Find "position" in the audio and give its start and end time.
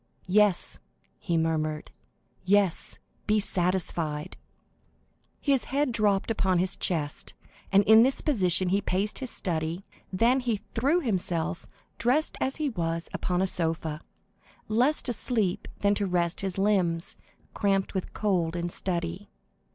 8.21-8.69